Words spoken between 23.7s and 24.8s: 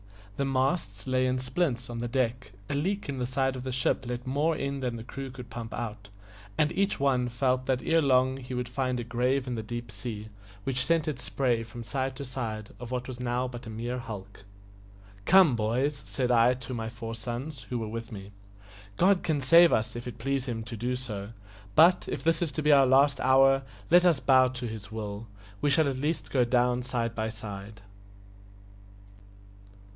let us bow to